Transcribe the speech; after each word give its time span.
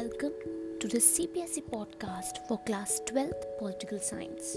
welcome 0.00 0.32
to 0.80 0.88
the 0.88 0.96
CPSC 0.96 1.62
podcast 1.70 2.38
for 2.48 2.56
class 2.60 3.02
12th 3.04 3.42
political 3.58 3.98
science. 3.98 4.56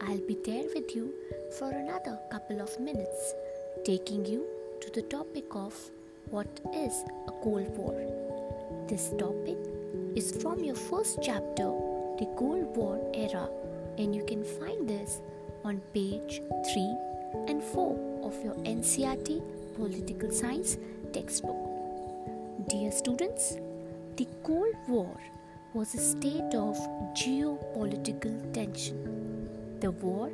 I'll 0.00 0.24
be 0.28 0.36
there 0.44 0.66
with 0.72 0.94
you 0.94 1.12
for 1.58 1.70
another 1.72 2.16
couple 2.30 2.60
of 2.60 2.78
minutes, 2.78 3.34
taking 3.84 4.24
you 4.24 4.46
to 4.80 4.90
the 4.92 5.02
topic 5.02 5.46
of 5.56 5.74
what 6.26 6.60
is 6.72 7.02
a 7.26 7.32
Cold 7.42 7.76
War. 7.76 8.86
This 8.86 9.10
topic 9.18 9.58
is 10.14 10.40
from 10.40 10.62
your 10.62 10.76
first 10.76 11.18
chapter, 11.20 11.70
the 12.20 12.28
Cold 12.38 12.76
War 12.76 13.00
era, 13.12 13.48
and 13.98 14.14
you 14.14 14.24
can 14.24 14.44
find 14.44 14.88
this 14.88 15.20
on 15.64 15.80
page 15.92 16.42
3 16.72 16.96
and 17.48 17.60
4 17.60 18.22
of 18.22 18.44
your 18.44 18.54
NCERT 18.54 19.42
political 19.74 20.30
science 20.30 20.76
textbook. 21.12 21.58
Dear 22.68 22.92
students, 22.92 23.56
the 24.20 24.28
Cold 24.44 24.74
War 24.86 25.16
was 25.72 25.94
a 25.94 25.98
state 25.98 26.54
of 26.54 26.76
geopolitical 27.14 28.34
tension. 28.52 28.98
The 29.80 29.92
war 29.92 30.30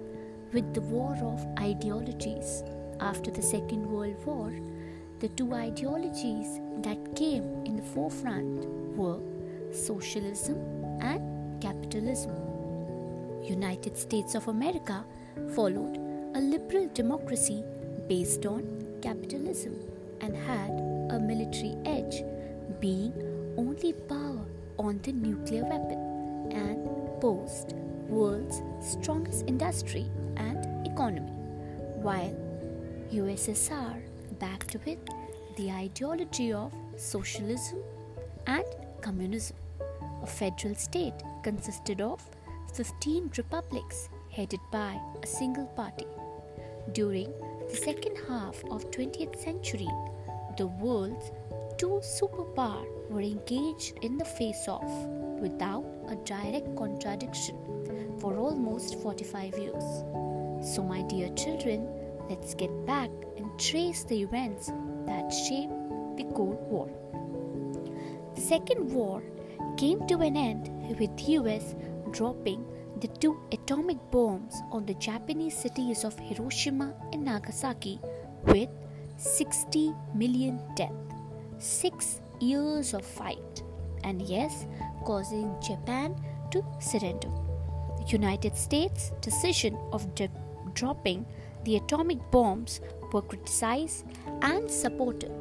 with 0.53 0.75
the 0.75 0.81
war 0.81 1.17
of 1.23 1.47
ideologies. 1.61 2.65
After 2.99 3.31
the 3.31 3.43
Second 3.43 3.87
World 3.87 4.17
War, 4.27 4.53
the 5.21 5.29
two 5.29 5.55
ideologies 5.55 6.59
that 6.79 7.15
came 7.15 7.45
in 7.65 7.77
the 7.77 7.89
forefront 7.95 8.67
were 8.97 9.21
socialism 9.71 10.59
and 11.01 11.63
capitalism. 11.63 12.35
United 13.45 13.97
States 13.97 14.35
of 14.35 14.49
America 14.49 15.05
followed 15.55 15.97
a 16.35 16.41
liberal 16.41 16.89
democracy 16.93 17.63
based 18.09 18.47
on 18.47 18.65
capitalism 19.01 19.79
and 20.23 20.37
had 20.37 20.73
a 21.15 21.21
military 21.21 21.77
edge, 21.85 22.25
being 22.81 23.26
only 23.57 23.93
power 23.93 24.45
on 24.79 25.01
the 25.03 25.13
nuclear 25.13 25.65
weapon 25.65 26.53
and 26.53 26.87
posed 27.21 27.75
world's 28.09 28.63
strongest 28.81 29.45
industry 29.47 30.07
and 30.37 30.87
economy, 30.87 31.33
while 32.03 32.35
USSR 33.13 34.03
backed 34.39 34.77
with 34.85 34.99
the 35.57 35.71
ideology 35.71 36.53
of 36.53 36.73
socialism 36.97 37.79
and 38.47 38.65
communism. 39.01 39.57
A 40.23 40.27
federal 40.27 40.75
state 40.75 41.15
consisted 41.43 42.01
of 42.01 42.23
15 42.75 43.31
republics 43.37 44.09
headed 44.31 44.61
by 44.71 44.99
a 45.23 45.27
single 45.27 45.67
party. 45.67 46.07
During 46.93 47.33
the 47.69 47.77
second 47.77 48.17
half 48.29 48.63
of 48.71 48.91
20th 48.91 49.43
century, 49.43 49.89
the 50.57 50.67
world's 50.67 51.31
two 51.79 52.01
superpowers 52.03 52.87
were 53.11 53.21
engaged 53.21 53.99
in 54.03 54.17
the 54.17 54.25
face-off 54.25 54.91
without 55.41 55.85
a 56.09 56.17
direct 56.25 56.75
contradiction 56.77 57.57
for 58.19 58.37
almost 58.37 59.01
45 59.03 59.59
years. 59.59 59.85
So, 60.63 60.83
my 60.83 61.03
dear 61.03 61.29
children, 61.35 61.87
let's 62.31 62.55
get 62.55 62.71
back 62.87 63.11
and 63.37 63.47
trace 63.61 64.05
the 64.05 64.23
events 64.23 64.69
that 65.07 65.31
shaped 65.31 65.73
the 66.17 66.25
Cold 66.35 66.59
War. 66.71 66.89
The 68.35 68.41
Second 68.41 68.93
War 68.93 69.23
came 69.77 70.07
to 70.07 70.19
an 70.21 70.37
end 70.37 70.71
with 70.99 71.15
the 71.19 71.33
US 71.33 71.75
dropping 72.11 72.65
the 73.01 73.09
two 73.09 73.39
atomic 73.53 73.99
bombs 74.11 74.55
on 74.73 74.87
the 74.87 74.95
Japanese 74.95 75.57
cities 75.57 76.05
of 76.05 76.19
Hiroshima 76.19 76.95
and 77.13 77.25
Nagasaki 77.25 78.01
with 78.45 78.71
60 79.19 79.93
million 80.15 80.59
deaths. 80.75 81.16
Six 81.59 82.21
years 82.41 82.93
of 82.93 83.05
fight, 83.05 83.63
and 84.05 84.21
yes, 84.21 84.67
causing 85.05 85.55
Japan 85.67 86.15
to 86.51 86.63
surrender. 86.81 87.31
The 87.99 88.07
United 88.09 88.57
States' 88.57 89.13
decision 89.21 89.79
of 89.93 90.15
de- 90.15 90.29
dropping 90.75 91.25
the 91.65 91.77
atomic 91.77 92.19
bombs 92.31 92.81
were 93.13 93.23
criticized 93.23 94.05
and 94.43 94.71
supported. 94.71 95.33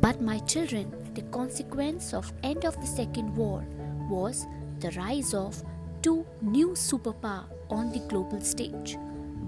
But 0.00 0.20
my 0.20 0.40
children, 0.40 0.92
the 1.14 1.22
consequence 1.22 2.12
of 2.12 2.32
end 2.42 2.64
of 2.64 2.74
the 2.80 2.86
Second 2.86 3.34
War 3.36 3.64
was 4.10 4.46
the 4.80 4.90
rise 4.90 5.32
of 5.32 5.62
two 6.02 6.26
new 6.42 6.70
superpower 6.70 7.46
on 7.70 7.92
the 7.92 8.00
global 8.00 8.40
stage. 8.40 8.98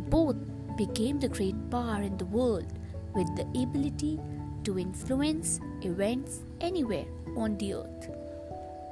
Both 0.09 0.37
became 0.77 1.19
the 1.19 1.29
great 1.29 1.57
power 1.71 2.01
in 2.03 2.17
the 2.17 2.25
world 2.27 2.73
with 3.15 3.35
the 3.37 3.47
ability 3.61 4.21
to 4.67 4.79
influence 4.79 5.61
events 5.83 6.41
anywhere 6.61 7.07
on 7.37 7.57
the 7.59 7.73
earth. 7.75 8.11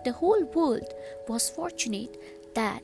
The 0.05 0.13
whole 0.13 0.45
world 0.55 0.91
was 1.29 1.51
fortunate 1.51 2.17
that, 2.55 2.83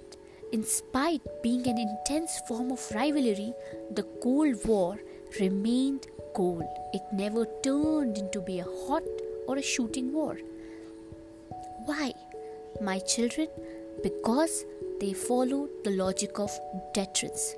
in 0.52 0.64
spite 0.64 1.22
being 1.42 1.66
an 1.68 1.78
intense 1.78 2.40
form 2.48 2.72
of 2.72 2.90
rivalry, 2.94 3.52
the 3.92 4.02
Cold 4.22 4.56
War 4.66 4.98
remained 5.38 6.06
cold. 6.34 6.64
It 6.92 7.02
never 7.12 7.46
turned 7.62 8.18
into 8.18 8.40
be 8.40 8.58
a 8.58 8.70
hot 8.86 9.04
or 9.46 9.56
a 9.58 9.62
shooting 9.62 10.12
war. 10.12 10.36
Why, 11.84 12.12
my 12.80 12.98
children? 12.98 13.48
Because 14.02 14.64
they 15.00 15.12
followed 15.12 15.70
the 15.84 15.90
logic 15.90 16.38
of 16.38 16.50
deterrence. 16.94 17.54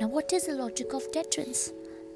Now, 0.00 0.08
what 0.08 0.32
is 0.32 0.46
the 0.46 0.54
logic 0.54 0.94
of 0.94 1.10
deterrence? 1.12 1.72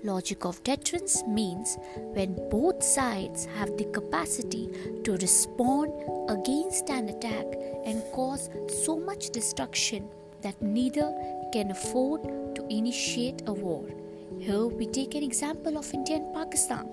Logic 0.06 0.44
of 0.44 0.62
deterrence 0.62 1.24
means 1.26 1.78
when 2.14 2.34
both 2.48 2.80
sides 2.80 3.46
have 3.58 3.76
the 3.76 3.86
capacity 3.86 4.70
to 5.02 5.16
respond 5.16 5.92
against 6.28 6.88
an 6.90 7.08
attack 7.08 7.46
and 7.84 8.04
cause 8.12 8.48
so 8.84 8.96
much 9.00 9.30
destruction 9.30 10.08
that 10.42 10.62
neither 10.62 11.12
can 11.52 11.72
afford 11.72 12.22
to 12.54 12.64
initiate 12.70 13.42
a 13.48 13.52
war. 13.52 13.84
Here 14.38 14.66
we 14.66 14.86
take 14.86 15.16
an 15.16 15.24
example 15.24 15.76
of 15.76 15.92
India 15.92 16.18
and 16.18 16.32
Pakistan. 16.32 16.86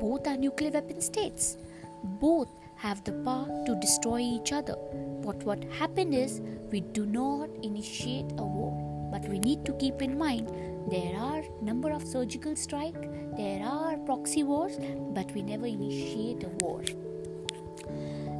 Both 0.00 0.26
are 0.26 0.36
nuclear 0.36 0.72
weapon 0.72 1.00
states. 1.00 1.58
Both 2.02 2.48
have 2.74 3.04
the 3.04 3.12
power 3.12 3.46
to 3.66 3.76
destroy 3.76 4.18
each 4.18 4.52
other. 4.52 4.74
But 5.22 5.36
what 5.44 5.62
happened 5.78 6.16
is 6.16 6.40
we 6.72 6.80
do 6.80 7.06
not 7.06 7.48
initiate 7.62 8.32
a 8.38 8.44
war. 8.44 8.85
But 9.16 9.30
we 9.30 9.38
need 9.38 9.64
to 9.64 9.72
keep 9.74 10.02
in 10.02 10.18
mind 10.18 10.50
there 10.90 11.16
are 11.16 11.42
number 11.62 11.90
of 11.90 12.06
surgical 12.06 12.54
strike, 12.54 13.00
there 13.34 13.64
are 13.64 13.96
proxy 14.04 14.42
wars, 14.42 14.76
but 15.14 15.32
we 15.32 15.40
never 15.40 15.64
initiate 15.64 16.44
a 16.44 16.48
war. 16.60 16.82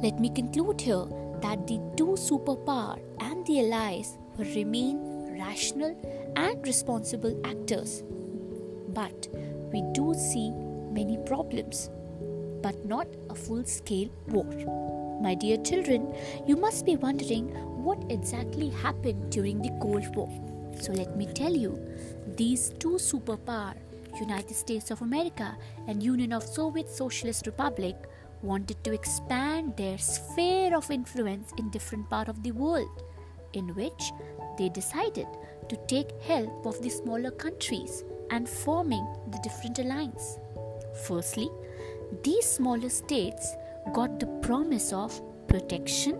Let 0.03 0.19
me 0.19 0.29
conclude 0.29 0.79
here 0.79 1.07
that 1.41 1.65
the 1.65 1.79
two 1.97 2.13
superpower 2.25 2.99
and 3.21 3.43
the 3.47 3.61
allies 3.61 4.19
will 4.37 4.53
remain 4.53 4.99
rational 5.39 5.97
and 6.35 6.63
responsible 6.67 7.41
actors. 7.43 8.03
But 8.89 9.29
we 9.73 9.81
do 9.93 10.13
see 10.13 10.51
many 10.91 11.17
problems, 11.25 11.89
but 12.61 12.85
not 12.85 13.07
a 13.31 13.35
full 13.35 13.65
scale 13.65 14.09
war. 14.27 14.45
My 15.23 15.33
dear 15.33 15.57
children, 15.57 16.13
you 16.45 16.55
must 16.55 16.85
be 16.85 16.97
wondering 16.97 17.47
what 17.83 17.97
exactly 18.11 18.69
happened 18.69 19.31
during 19.31 19.59
the 19.63 19.75
Cold 19.81 20.15
War. 20.15 20.29
So 20.79 20.93
let 20.93 21.15
me 21.17 21.25
tell 21.25 21.53
you, 21.53 21.79
these 22.35 22.69
two 22.79 22.97
superpower, 22.97 23.75
United 24.19 24.55
States 24.55 24.91
of 24.91 25.01
America 25.01 25.57
and 25.87 26.01
Union 26.01 26.33
of 26.33 26.43
Soviet 26.43 26.89
Socialist 26.89 27.45
Republic, 27.45 27.95
wanted 28.41 28.83
to 28.83 28.93
expand 28.93 29.75
their 29.75 29.97
sphere 29.97 30.75
of 30.75 30.89
influence 30.91 31.51
in 31.57 31.69
different 31.71 32.09
part 32.09 32.27
of 32.27 32.43
the 32.43 32.51
world, 32.51 33.03
in 33.53 33.73
which 33.75 34.11
they 34.57 34.69
decided 34.69 35.27
to 35.69 35.75
take 35.87 36.21
help 36.21 36.65
of 36.65 36.81
the 36.81 36.89
smaller 36.89 37.31
countries 37.31 38.03
and 38.31 38.47
forming 38.47 39.05
the 39.31 39.39
different 39.43 39.79
alliance. 39.79 40.37
Firstly, 41.05 41.49
these 42.23 42.45
smaller 42.45 42.89
states 42.89 43.55
got 43.93 44.19
the 44.19 44.27
promise 44.41 44.93
of 44.93 45.19
protection, 45.47 46.17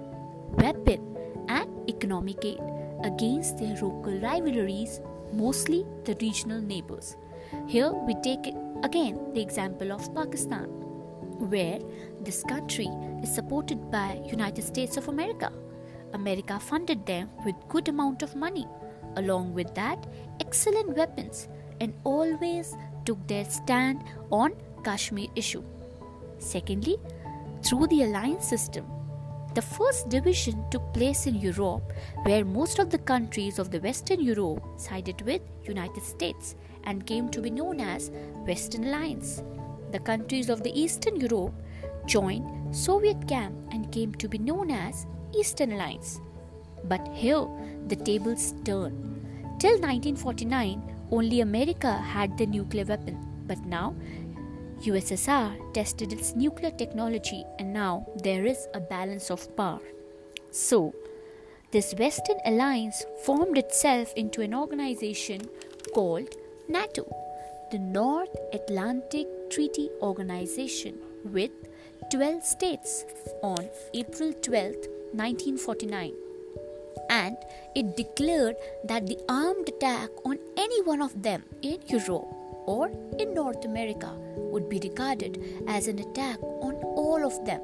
weapon, 0.53 1.15
and 1.47 1.89
economic 1.89 2.43
aid 2.43 2.59
against 3.03 3.57
their 3.57 3.75
local 3.75 4.19
rivalries, 4.19 5.01
mostly 5.33 5.85
the 6.05 6.15
regional 6.21 6.61
neighbors. 6.61 7.15
Here 7.67 7.91
we 7.91 8.15
take 8.15 8.53
again 8.83 9.33
the 9.33 9.41
example 9.41 9.91
of 9.91 10.13
Pakistan, 10.13 10.65
where 11.49 11.79
this 12.21 12.43
country 12.43 12.89
is 13.23 13.33
supported 13.33 13.89
by 13.91 14.21
United 14.25 14.63
States 14.63 14.97
of 14.97 15.07
America. 15.07 15.51
America 16.13 16.59
funded 16.59 17.05
them 17.05 17.29
with 17.45 17.55
good 17.69 17.87
amount 17.87 18.23
of 18.23 18.35
money, 18.35 18.65
along 19.15 19.53
with 19.53 19.73
that 19.75 20.07
excellent 20.39 20.95
weapons, 20.95 21.47
and 21.79 21.93
always 22.03 22.75
took 23.05 23.25
their 23.27 23.45
stand 23.45 24.03
on 24.31 24.53
Kashmir 24.83 25.27
issue. 25.35 25.63
Secondly, 26.39 26.97
through 27.63 27.87
the 27.87 28.03
alliance 28.03 28.47
system, 28.47 28.85
the 29.57 29.61
first 29.63 30.07
division 30.09 30.63
took 30.69 30.93
place 30.93 31.25
in 31.25 31.33
Europe, 31.33 31.91
where 32.25 32.45
most 32.45 32.77
of 32.77 32.91
the 32.91 32.99
countries 32.99 33.57
of 33.57 33.71
the 33.71 33.79
Western 33.79 34.21
Europe 34.21 34.61
sided 34.77 35.19
with 35.21 35.41
United 35.63 36.03
States 36.03 36.55
and 36.83 37.07
came 37.07 37.27
to 37.29 37.41
be 37.41 37.49
known 37.49 37.79
as 37.79 38.11
Western 38.45 38.83
Alliance. 38.83 39.41
The 39.91 39.97
countries 39.97 40.51
of 40.51 40.61
the 40.61 40.79
Eastern 40.79 41.15
Europe 41.19 41.55
joined 42.05 42.45
Soviet 42.75 43.27
camp 43.27 43.55
and 43.71 43.91
came 43.91 44.13
to 44.21 44.29
be 44.29 44.37
known 44.37 44.69
as 44.69 45.07
Eastern 45.35 45.71
Alliance. 45.71 46.21
But 46.83 47.07
here 47.11 47.47
the 47.87 47.95
tables 47.95 48.53
turn. 48.63 48.93
Till 49.57 49.81
1949, 49.81 50.83
only 51.09 51.41
America 51.41 51.93
had 51.93 52.37
the 52.37 52.45
nuclear 52.45 52.85
weapon, 52.85 53.17
but 53.47 53.65
now 53.65 53.95
USSR 54.85 55.73
tested 55.73 56.13
its 56.13 56.35
nuclear 56.35 56.71
technology 56.71 57.43
and 57.57 57.73
now 57.73 58.05
there 58.23 58.45
is 58.45 58.67
a 58.73 58.79
balance 58.79 59.31
of 59.31 59.55
power. 59.55 59.81
So, 60.51 60.93
this 61.71 61.93
Western 61.95 62.37
alliance 62.45 63.03
formed 63.25 63.57
itself 63.57 64.13
into 64.15 64.41
an 64.41 64.53
organization 64.53 65.41
called 65.93 66.29
NATO, 66.69 67.05
the 67.71 67.79
North 67.79 68.35
Atlantic 68.53 69.27
Treaty 69.49 69.89
Organization, 70.01 70.97
with 71.25 71.51
12 72.11 72.43
states 72.43 73.03
on 73.41 73.69
April 73.93 74.31
12, 74.31 74.75
1949. 75.11 76.13
And 77.09 77.37
it 77.75 77.97
declared 77.97 78.55
that 78.85 79.07
the 79.07 79.17
armed 79.27 79.69
attack 79.69 80.09
on 80.23 80.37
any 80.55 80.81
one 80.83 81.01
of 81.01 81.21
them 81.21 81.43
in 81.61 81.79
Europe 81.87 82.36
or 82.67 82.91
in 83.17 83.33
North 83.33 83.65
America 83.65 84.13
would 84.35 84.69
be 84.69 84.79
regarded 84.83 85.43
as 85.67 85.87
an 85.87 85.99
attack 85.99 86.37
on 86.43 86.75
all 86.83 87.25
of 87.25 87.43
them. 87.45 87.61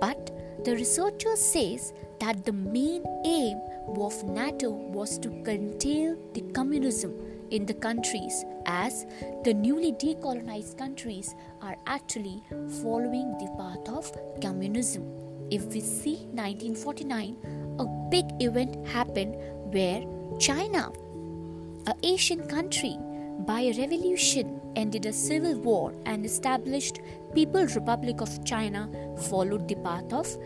But 0.00 0.30
the 0.64 0.74
researcher 0.74 1.34
says 1.36 1.92
that 2.20 2.44
the 2.44 2.52
main 2.52 3.04
aim 3.24 3.58
of 3.96 4.22
NATO 4.24 4.70
was 4.70 5.18
to 5.18 5.30
curtail 5.44 6.16
the 6.34 6.42
communism 6.52 7.14
in 7.50 7.64
the 7.64 7.74
countries 7.74 8.44
as 8.66 9.06
the 9.44 9.54
newly 9.54 9.92
decolonized 9.92 10.76
countries 10.76 11.34
are 11.62 11.76
actually 11.86 12.42
following 12.82 13.36
the 13.38 13.48
path 13.56 13.88
of 13.88 14.10
communism. 14.42 15.04
If 15.50 15.66
we 15.66 15.80
see 15.80 16.26
1949, 16.34 17.36
a 17.78 17.86
big 18.10 18.26
event 18.42 18.86
happened 18.88 19.36
where 19.72 20.02
China, 20.40 20.90
a 21.86 21.94
Asian 22.02 22.48
country, 22.48 22.98
by 23.40 23.60
a 23.60 23.72
revolution 23.72 24.60
ended 24.76 25.06
a 25.06 25.12
civil 25.12 25.58
war 25.58 25.92
and 26.06 26.24
established 26.24 27.00
People's 27.34 27.74
Republic 27.74 28.20
of 28.20 28.44
China 28.44 28.88
followed 29.28 29.68
the 29.68 29.76
path 29.76 30.12
of 30.12 30.36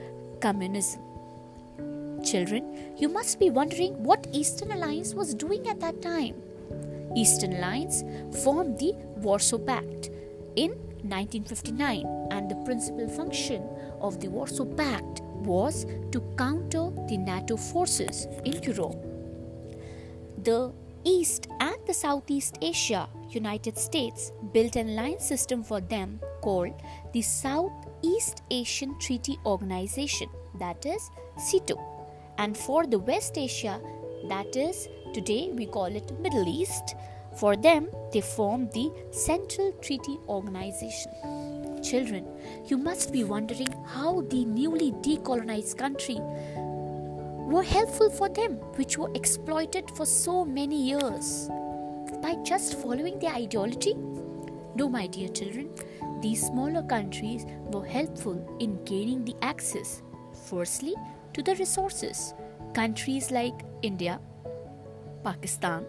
communism. 0.40 1.02
Children, 2.24 2.94
you 2.98 3.08
must 3.08 3.38
be 3.38 3.50
wondering 3.50 4.02
what 4.02 4.26
Eastern 4.32 4.72
Alliance 4.72 5.14
was 5.14 5.34
doing 5.34 5.68
at 5.68 5.80
that 5.80 6.02
time. 6.02 6.34
Eastern 7.16 7.54
Alliance 7.54 8.02
formed 8.42 8.78
the 8.78 8.92
Warsaw 9.16 9.58
Pact 9.58 10.10
in 10.56 10.70
1959 11.02 12.28
and 12.30 12.50
the 12.50 12.56
principal 12.64 13.08
function 13.08 13.62
of 14.00 14.20
the 14.20 14.28
Warsaw 14.28 14.64
Pact 14.64 15.22
was 15.40 15.86
to 16.12 16.20
counter 16.36 16.90
the 17.08 17.16
NATO 17.16 17.56
forces 17.56 18.26
in 18.44 18.62
Europe. 18.62 18.96
The 20.42 20.72
East 21.04 21.48
the 21.90 21.94
Southeast 21.94 22.56
Asia 22.62 23.08
United 23.30 23.76
States 23.76 24.30
built 24.52 24.76
an 24.76 24.90
alliance 24.90 25.24
system 25.26 25.60
for 25.60 25.80
them 25.80 26.20
called 26.40 26.72
the 27.12 27.20
Southeast 27.20 28.42
Asian 28.52 28.96
Treaty 29.00 29.36
Organization, 29.44 30.28
that 30.60 30.86
is 30.86 31.10
SEATO. 31.36 31.76
And 32.38 32.56
for 32.56 32.86
the 32.86 33.00
West 33.00 33.36
Asia, 33.36 33.80
that 34.28 34.54
is 34.54 34.88
today 35.12 35.50
we 35.52 35.66
call 35.66 35.86
it 35.86 36.16
Middle 36.20 36.46
East, 36.46 36.94
for 37.36 37.56
them 37.56 37.88
they 38.12 38.20
formed 38.20 38.70
the 38.70 38.92
Central 39.10 39.72
Treaty 39.82 40.16
Organization. 40.28 41.10
Children, 41.82 42.24
you 42.66 42.78
must 42.78 43.12
be 43.12 43.24
wondering 43.24 43.72
how 43.84 44.20
the 44.30 44.44
newly 44.44 44.92
decolonized 44.92 45.76
country 45.76 46.20
were 47.50 47.64
helpful 47.64 48.10
for 48.10 48.28
them, 48.28 48.52
which 48.78 48.96
were 48.96 49.10
exploited 49.16 49.90
for 49.96 50.06
so 50.06 50.44
many 50.44 50.80
years 50.80 51.50
by 52.22 52.34
just 52.44 52.74
following 52.80 53.18
their 53.18 53.34
ideology? 53.34 53.94
No, 54.74 54.88
my 54.88 55.06
dear 55.06 55.28
children, 55.28 55.70
these 56.20 56.46
smaller 56.46 56.82
countries 56.82 57.46
were 57.72 57.84
helpful 57.84 58.38
in 58.60 58.82
gaining 58.84 59.24
the 59.24 59.34
access, 59.42 60.02
firstly, 60.46 60.94
to 61.32 61.42
the 61.42 61.54
resources. 61.56 62.34
Countries 62.74 63.30
like 63.30 63.54
India, 63.82 64.20
Pakistan, 65.24 65.86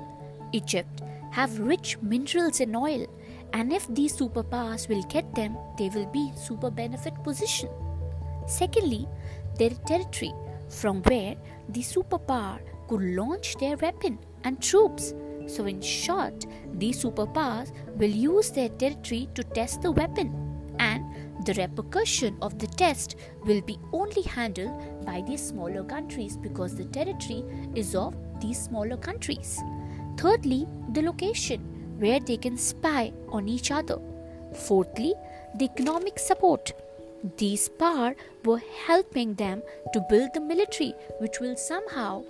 Egypt 0.52 1.02
have 1.32 1.60
rich 1.60 1.98
minerals 2.02 2.60
and 2.60 2.76
oil, 2.76 3.06
and 3.54 3.72
if 3.72 3.88
these 3.88 4.16
superpowers 4.16 4.90
will 4.90 5.04
get 5.04 5.34
them, 5.36 5.58
they 5.78 5.90
will 5.90 6.08
be 6.08 6.32
super 6.36 6.72
benefit 6.72 7.14
position. 7.24 7.70
Secondly, 8.48 9.08
their 9.58 9.72
territory 9.86 10.34
from 10.70 11.02
where 11.04 11.36
the 11.70 11.82
superpower 11.82 12.60
could 12.88 13.02
launch 13.02 13.56
their 13.58 13.78
weapon 13.78 14.18
and 14.44 14.62
troops 14.62 15.14
so, 15.52 15.66
in 15.66 15.82
short, 15.82 16.46
these 16.74 17.04
superpowers 17.04 17.72
will 17.98 18.10
use 18.10 18.52
their 18.52 18.70
territory 18.70 19.28
to 19.36 19.44
test 19.44 19.82
the 19.82 19.92
weapon, 19.92 20.32
and 20.80 21.04
the 21.46 21.54
repercussion 21.56 22.38
of 22.42 22.58
the 22.58 22.68
test 22.68 23.18
will 23.46 23.62
be 23.62 23.78
only 23.92 24.22
handled 24.22 25.06
by 25.06 25.22
these 25.28 25.46
smaller 25.46 25.84
countries 25.84 26.38
because 26.38 26.76
the 26.76 26.86
territory 26.86 27.44
is 27.76 27.96
of 27.96 28.16
these 28.40 28.62
smaller 28.62 28.96
countries. 28.96 29.60
Thirdly, 30.18 30.68
the 30.94 31.02
location 31.02 31.60
where 32.00 32.22
they 32.22 32.38
can 32.38 32.58
spy 32.58 33.12
on 33.30 33.50
each 33.50 33.72
other. 33.72 34.00
Fourthly, 34.54 35.14
the 35.56 35.66
economic 35.66 36.18
support. 36.18 36.72
These 37.38 37.68
power 37.70 38.16
were 38.46 38.62
helping 38.86 39.34
them 39.36 39.64
to 39.94 40.06
build 40.10 40.30
the 40.34 40.40
military, 40.40 40.94
which 41.20 41.40
will 41.40 41.58
somehow 41.58 42.24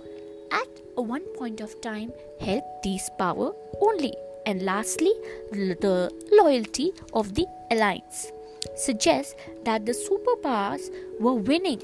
at 0.52 0.68
one 0.94 1.24
point 1.36 1.60
of 1.60 1.80
time 1.80 2.12
help 2.40 2.64
these 2.82 3.10
power 3.18 3.52
only. 3.80 4.14
And 4.46 4.62
lastly, 4.62 5.12
the 5.52 6.10
loyalty 6.32 6.92
of 7.12 7.34
the 7.34 7.46
alliance 7.70 8.30
suggests 8.76 9.34
that 9.64 9.86
the 9.86 9.92
superpowers 9.92 10.90
were 11.20 11.34
winning. 11.34 11.80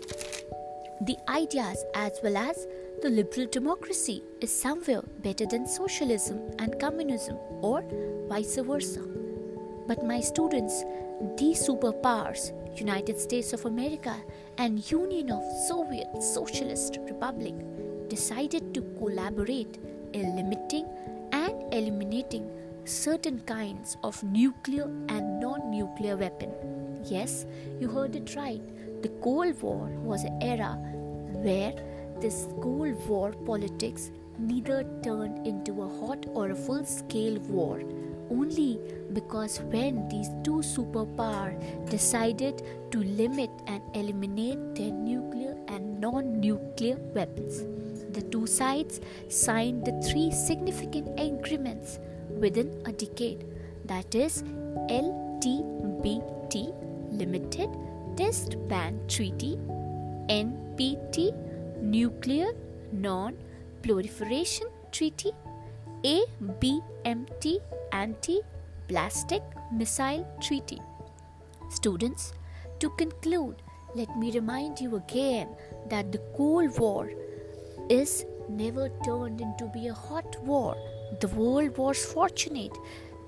The 1.03 1.17
ideas 1.29 1.85
as 1.95 2.19
well 2.23 2.37
as 2.37 2.67
the 3.03 3.11
liberal 3.11 3.47
democracy 3.47 4.25
is 4.41 4.53
somewhere 4.53 5.03
better 5.23 5.47
than 5.47 5.67
socialism 5.69 6.41
and 6.59 6.81
communism 6.81 7.37
or 7.63 7.85
vice 8.29 8.57
versa. 8.57 9.05
But 9.87 10.05
my 10.05 10.21
students, 10.21 10.85
these 11.37 11.67
superpowers, 11.67 12.53
United 12.79 13.21
States 13.21 13.53
of 13.53 13.65
America 13.65 14.17
and 14.59 14.91
Union 14.91 15.31
of 15.31 15.43
Soviet 15.69 16.09
Socialist 16.21 16.99
Republic, 17.09 17.55
decided 18.09 18.75
to 18.75 18.83
collaborate 18.99 19.79
in 20.13 20.37
limiting 20.37 20.87
and 21.33 21.73
eliminating 21.73 22.51
certain 22.85 23.41
kinds 23.41 23.97
of 24.03 24.23
nuclear 24.23 24.85
and 25.09 25.41
non 25.41 25.71
nuclear 25.71 26.17
weapon. 26.17 26.51
Yes, 27.05 27.47
you 27.81 27.89
heard 27.89 28.17
it 28.17 28.35
right. 28.35 28.63
The 29.03 29.11
Cold 29.23 29.61
War 29.63 29.89
was 30.03 30.25
an 30.25 30.43
era 30.43 30.73
where 31.47 31.75
this 32.21 32.49
Cold 32.61 33.07
War 33.07 33.33
politics 33.47 34.11
neither 34.39 34.85
turned 35.05 35.47
into 35.47 35.83
a 35.83 35.89
hot 36.01 36.27
or 36.35 36.51
a 36.51 36.55
full 36.55 36.85
scale 36.85 37.39
war 37.49 37.81
only 38.31 38.79
because 39.13 39.61
when 39.73 40.09
these 40.09 40.29
two 40.45 40.61
superpowers 40.61 41.59
decided 41.91 42.63
to 42.91 43.03
limit 43.03 43.51
and 43.67 43.83
eliminate 43.95 44.59
their 44.75 44.93
nuclear 44.93 45.57
and 45.69 46.01
non 46.01 46.41
nuclear 46.41 46.97
weapons. 47.15 47.65
The 48.11 48.23
two 48.23 48.47
sides 48.47 49.01
signed 49.29 49.85
the 49.85 50.01
three 50.09 50.31
significant 50.31 51.09
agreements 51.21 51.99
within 52.31 52.83
a 52.87 52.93
decade 52.93 53.45
that 53.85 54.15
is, 54.15 54.43
LTBT 54.89 56.73
Limited 57.11 57.71
Test 58.17 58.57
Ban 58.69 59.01
Treaty, 59.09 59.57
NPT 60.29 61.33
Nuclear 61.83 62.53
Non 62.93 63.37
Proliferation 63.83 64.69
Treaty, 64.93 65.33
ABMT 66.03 67.61
Anti 67.93 68.41
Ballistic 68.89 69.43
Missile 69.73 70.27
Treaty. 70.41 70.79
Students, 71.71 72.33
to 72.81 72.91
conclude, 72.91 73.63
let 73.95 74.17
me 74.17 74.33
remind 74.33 74.81
you 74.81 74.97
again 74.97 75.49
that 75.89 76.13
the 76.13 76.19
Cold 76.37 76.79
War 76.79 77.11
is 77.91 78.25
never 78.49 78.89
turned 79.05 79.41
into 79.41 79.67
be 79.67 79.89
a 79.89 79.95
hot 79.95 80.37
war. 80.43 80.77
The 81.21 81.29
world 81.29 81.77
was 81.77 82.05
fortunate 82.05 82.77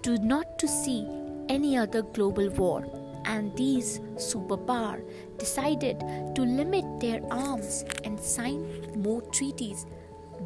to 0.03 0.19
not 0.19 0.59
to 0.59 0.69
see 0.69 1.07
any 1.49 1.77
other 1.77 2.03
global 2.03 2.49
war 2.51 2.85
and 3.25 3.55
these 3.57 3.99
superpower 4.17 5.03
decided 5.39 6.01
to 6.35 6.43
limit 6.43 6.85
their 7.01 7.21
arms 7.31 7.85
and 8.05 8.19
sign 8.19 8.61
more 8.97 9.21
treaties 9.33 9.87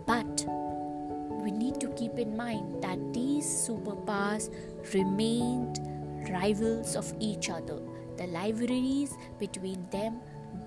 but 0.06 0.44
we 1.42 1.50
need 1.50 1.80
to 1.80 1.88
keep 1.90 2.18
in 2.18 2.37
mind 2.37 2.83
that 2.83 2.99
these 3.12 3.47
superpowers 3.47 4.52
remained 4.92 5.78
rivals 6.30 6.97
of 6.97 7.12
each 7.21 7.50
other 7.50 7.78
the 8.16 8.26
rivalries 8.28 9.16
between 9.38 9.87
them 9.90 10.21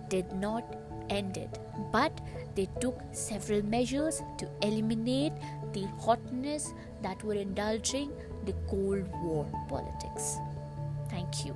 did 0.10 0.32
not 0.34 0.63
end 1.10 1.38
it, 1.38 1.60
but 1.92 2.12
they 2.56 2.68
took 2.82 3.00
several 3.12 3.64
measures 3.64 4.22
to 4.38 4.50
eliminate 4.62 5.34
the 5.74 5.88
hotness 6.00 6.74
that 7.02 7.24
were 7.24 7.36
indulging 7.36 8.12
the 8.46 8.54
Cold 8.68 9.08
War 9.24 9.46
politics. 9.68 10.38
Thank 11.10 11.46
you. 11.46 11.56